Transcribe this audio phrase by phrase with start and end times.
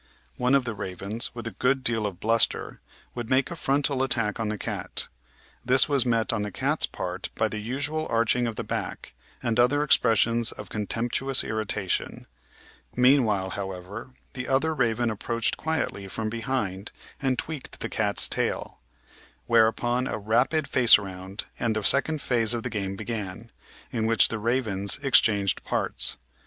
[0.37, 2.79] One of the ravens, with a good deal of bluster,
[3.13, 5.07] would make a frontal attack on the cat.
[5.63, 9.59] This was met on the cat's part by the usual arching of the back and
[9.59, 12.25] other expressions of contemptuous irritation.
[12.95, 16.91] Meanwhile, however, the other raven approached quietly from behind
[17.21, 18.79] and tweaked the cat's tail.
[19.45, 23.51] Whereupon a rapid face round, and the second phase of the game began,
[23.91, 26.17] in which the ravens exchanged parts.